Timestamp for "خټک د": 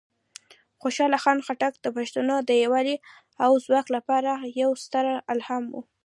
1.45-1.85